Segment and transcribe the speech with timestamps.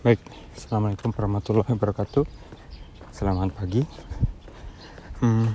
[0.00, 0.16] Baik,
[0.56, 2.24] Assalamualaikum warahmatullahi wabarakatuh.
[3.12, 3.84] Selamat pagi.
[5.20, 5.52] Hmm,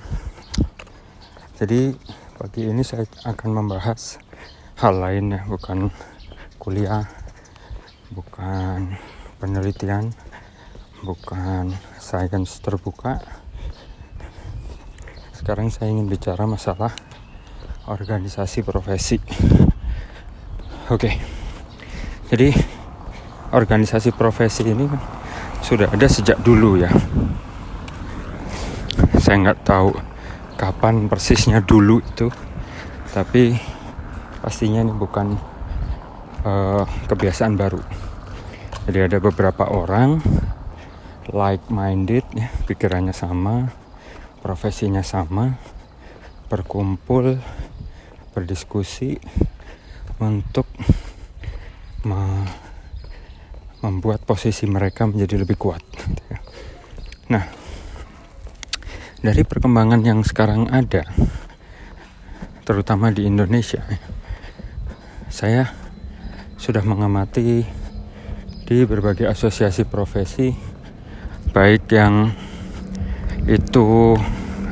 [1.57, 1.97] Jadi
[2.37, 4.21] pagi ini saya akan membahas
[4.77, 5.89] hal lain ya Bukan
[6.61, 7.09] kuliah,
[8.13, 8.93] bukan
[9.41, 10.13] penelitian,
[11.01, 13.25] bukan sains terbuka.
[15.33, 16.93] Sekarang saya ingin bicara masalah
[17.89, 19.17] organisasi profesi.
[20.93, 21.17] Oke,
[22.29, 22.74] jadi
[23.53, 25.01] organisasi profesi ini kan
[25.61, 26.89] sudah ada sejak dulu ya.
[29.21, 29.93] Saya nggak tahu
[30.55, 32.29] kapan persisnya dulu itu,
[33.11, 33.57] tapi
[34.39, 35.35] pastinya ini bukan
[36.45, 37.81] uh, kebiasaan baru.
[38.85, 40.21] Jadi ada beberapa orang
[41.33, 43.73] like-minded, ya, pikirannya sama,
[44.45, 45.57] profesinya sama,
[46.53, 47.41] berkumpul,
[48.37, 49.17] berdiskusi
[50.21, 50.69] untuk
[53.85, 55.85] membuat posisi mereka menjadi lebih kuat.
[57.29, 57.45] Nah,
[59.21, 61.05] dari perkembangan yang sekarang ada,
[62.65, 63.85] terutama di Indonesia,
[65.29, 65.69] saya
[66.57, 67.61] sudah mengamati
[68.65, 70.49] di berbagai asosiasi profesi,
[71.53, 72.33] baik yang
[73.45, 74.17] itu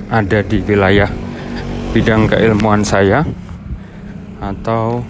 [0.10, 1.10] ada di wilayah
[1.94, 3.22] bidang keilmuan saya
[4.42, 5.06] atau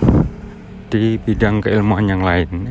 [0.91, 2.67] di bidang keilmuan yang lain.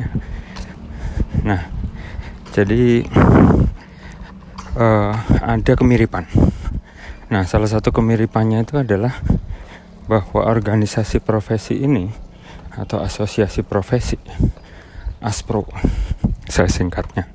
[2.53, 3.01] Jadi
[4.77, 6.29] uh, ada kemiripan.
[7.33, 9.17] Nah, salah satu kemiripannya itu adalah
[10.05, 12.11] bahwa organisasi profesi ini
[12.73, 14.17] atau asosiasi profesi
[15.23, 15.63] ASPRO
[16.49, 17.29] saya singkatnya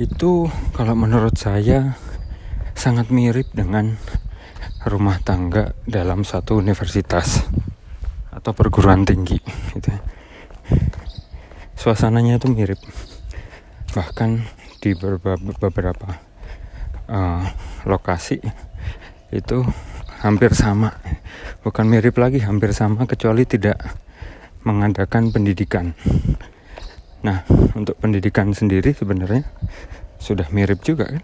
[0.00, 1.98] itu kalau menurut saya
[2.72, 4.00] sangat mirip dengan
[4.88, 7.44] rumah tangga dalam satu universitas
[8.32, 9.36] atau perguruan tinggi
[9.76, 9.92] gitu
[11.76, 12.80] suasananya itu mirip
[13.92, 14.40] bahkan
[14.80, 16.08] di beberapa
[17.06, 17.44] uh,
[17.84, 18.40] lokasi
[19.32, 19.58] itu
[20.24, 20.96] hampir sama.
[21.62, 23.78] Bukan mirip lagi hampir sama kecuali tidak
[24.64, 25.92] mengadakan pendidikan.
[27.22, 29.46] Nah untuk pendidikan sendiri sebenarnya
[30.18, 31.22] sudah mirip juga kan?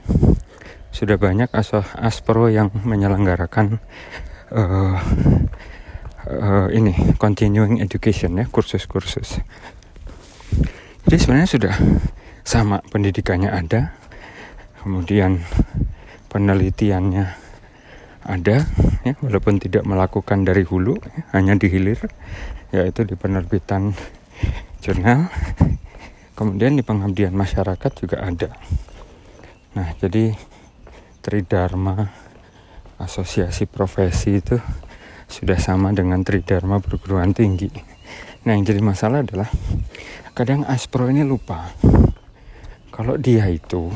[0.88, 3.78] Sudah banyak aso aspro yang menyelenggarakan
[4.50, 4.96] uh,
[6.26, 9.38] uh, ini continuing education ya kursus-kursus.
[11.06, 11.74] Jadi sebenarnya sudah
[12.48, 13.92] sama pendidikannya ada,
[14.80, 15.44] kemudian
[16.32, 17.36] penelitiannya
[18.24, 18.64] ada,
[19.04, 22.00] ya, walaupun tidak melakukan dari hulu, ya, hanya di hilir,
[22.72, 23.92] yaitu di penerbitan
[24.80, 25.28] jurnal.
[26.32, 28.56] Kemudian di pengabdian masyarakat juga ada.
[29.76, 30.32] Nah, jadi
[31.20, 32.08] Tridharma
[32.96, 34.56] asosiasi profesi itu
[35.28, 37.68] sudah sama dengan Tridharma perguruan tinggi.
[38.48, 39.52] Nah, yang jadi masalah adalah
[40.32, 41.74] kadang Aspro ini lupa
[42.98, 43.94] kalau dia itu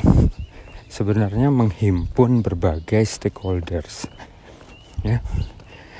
[0.86, 4.06] sebenarnya menghimpun berbagai stakeholders
[5.02, 5.18] ya.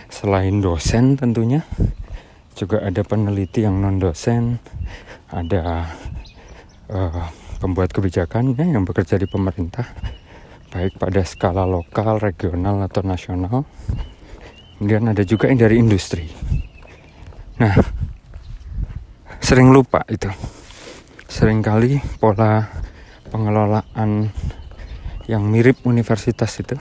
[0.06, 1.66] Selain dosen tentunya
[2.54, 4.62] juga ada peneliti yang non dosen
[5.34, 5.90] ada
[6.94, 7.26] uh,
[7.58, 9.90] pembuat kebijakan ya, yang bekerja di pemerintah
[10.70, 13.66] baik pada skala lokal regional atau nasional.
[14.78, 16.30] Kemudian ada juga yang dari industri.
[17.58, 17.82] Nah
[19.42, 20.30] sering lupa itu.
[21.26, 22.62] Seringkali pola
[23.32, 24.28] pengelolaan
[25.24, 26.76] yang mirip universitas itu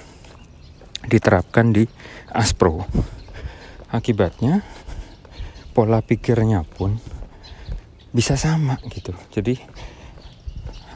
[1.08, 1.88] diterapkan di
[2.36, 2.84] Aspro.
[3.88, 4.60] Akibatnya
[5.72, 7.00] pola pikirnya pun
[8.12, 9.16] bisa sama gitu.
[9.32, 9.56] Jadi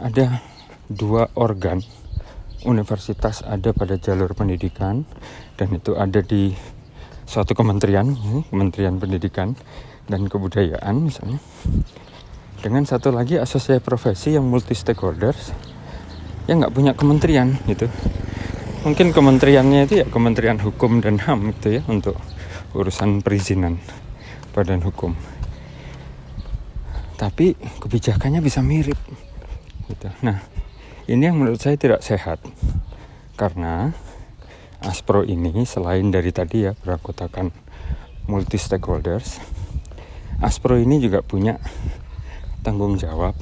[0.03, 0.43] ada
[0.91, 1.79] dua organ.
[2.65, 5.05] Universitas ada pada jalur pendidikan
[5.53, 6.49] dan itu ada di
[7.29, 8.09] suatu kementerian
[8.49, 9.53] kementerian pendidikan
[10.09, 11.37] dan kebudayaan misalnya
[12.65, 15.53] dengan satu lagi asosiasi profesi yang multi stakeholders
[16.49, 17.85] yang nggak punya kementerian gitu.
[18.81, 22.17] Mungkin kementeriannya itu ya kementerian hukum dan ham gitu ya untuk
[22.73, 23.77] urusan perizinan
[24.57, 25.13] badan hukum.
[27.21, 27.53] Tapi
[27.85, 28.97] kebijakannya bisa mirip
[29.85, 30.09] gitu.
[30.25, 30.41] Nah
[31.05, 32.41] ini yang menurut saya tidak sehat
[33.37, 33.93] karena
[34.81, 37.53] Aspro ini selain dari tadi ya beranggotakan
[38.25, 39.37] multi stakeholders
[40.41, 41.61] Aspro ini juga punya
[42.65, 43.37] tanggung jawab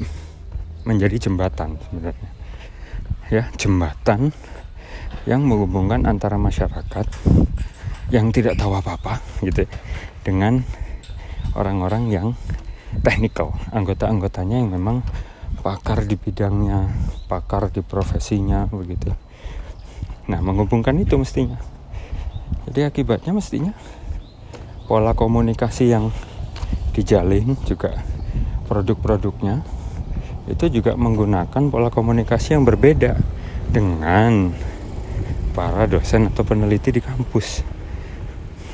[0.84, 2.30] menjadi jembatan sebenarnya.
[3.32, 4.36] Ya, jembatan
[5.24, 7.08] yang menghubungkan antara masyarakat
[8.12, 9.70] yang tidak tahu apa-apa gitu ya,
[10.28, 10.68] dengan
[11.56, 12.28] orang-orang yang
[13.00, 15.02] teknikal, anggota-anggotanya yang memang
[15.64, 16.92] pakar di bidangnya,
[17.32, 19.16] pakar di profesinya begitu.
[20.28, 21.58] Nah, menghubungkan itu mestinya.
[22.68, 23.72] Jadi akibatnya mestinya
[24.86, 26.12] pola komunikasi yang
[26.94, 27.98] dijalin juga
[28.74, 29.62] produk-produknya
[30.50, 33.22] itu juga menggunakan pola komunikasi yang berbeda
[33.70, 34.50] dengan
[35.54, 37.62] para dosen atau peneliti di kampus.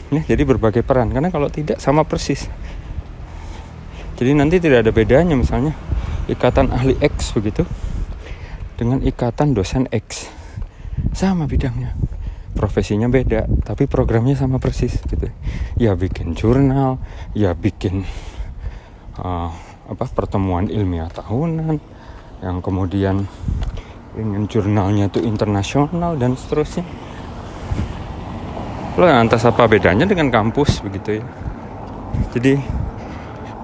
[0.10, 2.48] Ya, jadi berbagai peran karena kalau tidak sama persis.
[4.16, 5.76] Jadi nanti tidak ada bedanya misalnya
[6.32, 7.68] ikatan ahli X begitu
[8.80, 10.32] dengan ikatan dosen X
[11.12, 11.96] sama bidangnya
[12.56, 15.32] profesinya beda tapi programnya sama persis gitu
[15.80, 17.00] ya bikin jurnal
[17.32, 18.04] ya bikin
[19.16, 19.52] uh,
[19.90, 21.82] apa pertemuan ilmiah tahunan
[22.46, 23.26] yang kemudian
[24.14, 26.86] ingin jurnalnya itu internasional dan seterusnya.
[28.96, 31.26] Lo lantas apa bedanya dengan kampus begitu ya?
[32.38, 32.54] Jadi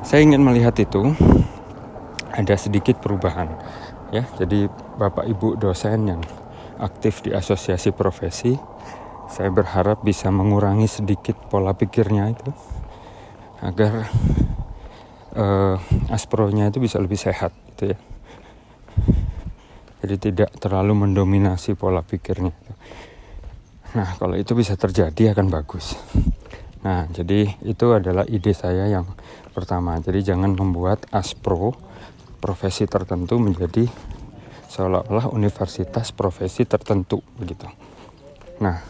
[0.02, 1.14] saya ingin melihat itu
[2.34, 3.54] ada sedikit perubahan
[4.10, 4.26] ya.
[4.42, 4.66] Jadi
[4.98, 6.22] bapak ibu dosen yang
[6.82, 8.58] aktif di asosiasi profesi
[9.26, 12.50] saya berharap bisa mengurangi sedikit pola pikirnya itu
[13.66, 14.06] agar
[15.36, 15.78] uh,
[16.12, 17.98] aspronya itu bisa lebih sehat gitu ya.
[20.06, 22.54] Jadi tidak terlalu mendominasi pola pikirnya.
[23.96, 25.96] Nah kalau itu bisa terjadi akan bagus.
[26.86, 29.08] Nah jadi itu adalah ide saya yang
[29.56, 29.98] pertama.
[30.04, 31.74] Jadi jangan membuat aspro
[32.44, 33.90] profesi tertentu menjadi
[34.70, 37.66] seolah-olah universitas profesi tertentu begitu.
[38.60, 38.84] Nah,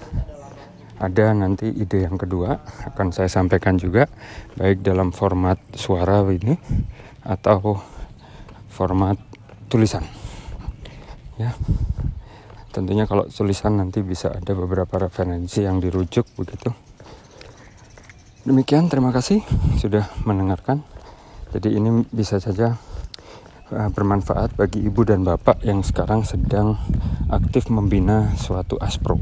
[0.95, 4.07] ada nanti ide yang kedua akan saya sampaikan juga
[4.55, 6.55] baik dalam format suara ini
[7.25, 7.79] atau
[8.71, 9.19] format
[9.67, 10.03] tulisan.
[11.35, 11.51] Ya.
[12.71, 16.71] Tentunya kalau tulisan nanti bisa ada beberapa referensi yang dirujuk begitu.
[18.43, 19.41] Demikian terima kasih
[19.79, 20.83] sudah mendengarkan.
[21.55, 22.75] Jadi ini bisa saja
[23.71, 26.75] uh, bermanfaat bagi ibu dan bapak yang sekarang sedang
[27.31, 29.17] aktif membina suatu aspro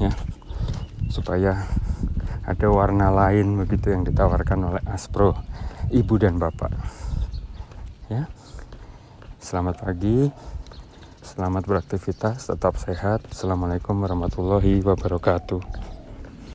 [0.00, 0.12] ya
[1.10, 1.66] supaya
[2.46, 5.34] ada warna lain begitu yang ditawarkan oleh Aspro
[5.90, 6.70] ibu dan bapak.
[8.06, 8.30] Ya.
[9.42, 10.30] Selamat pagi.
[11.20, 13.26] Selamat beraktivitas tetap sehat.
[13.28, 15.89] Assalamualaikum warahmatullahi wabarakatuh